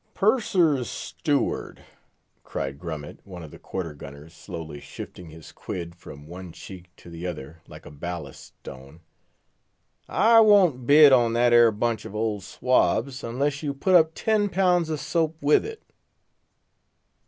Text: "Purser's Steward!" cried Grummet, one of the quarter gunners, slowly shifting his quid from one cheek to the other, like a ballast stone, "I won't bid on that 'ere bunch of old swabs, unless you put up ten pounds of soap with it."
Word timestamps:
"Purser's 0.15 0.89
Steward!" 0.89 1.83
cried 2.43 2.79
Grummet, 2.79 3.19
one 3.23 3.43
of 3.43 3.51
the 3.51 3.59
quarter 3.59 3.93
gunners, 3.93 4.33
slowly 4.33 4.79
shifting 4.79 5.29
his 5.29 5.51
quid 5.51 5.93
from 5.93 6.25
one 6.25 6.51
cheek 6.53 6.87
to 6.97 7.11
the 7.11 7.27
other, 7.27 7.61
like 7.67 7.85
a 7.85 7.91
ballast 7.91 8.55
stone, 8.61 9.01
"I 10.09 10.39
won't 10.39 10.87
bid 10.87 11.13
on 11.13 11.33
that 11.33 11.53
'ere 11.53 11.71
bunch 11.71 12.03
of 12.05 12.15
old 12.15 12.41
swabs, 12.41 13.23
unless 13.23 13.61
you 13.61 13.75
put 13.75 13.93
up 13.93 14.13
ten 14.15 14.49
pounds 14.49 14.89
of 14.89 14.99
soap 14.99 15.37
with 15.39 15.63
it." 15.63 15.83